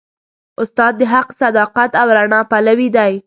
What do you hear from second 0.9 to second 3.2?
د حق، صداقت او رڼا پلوي دی.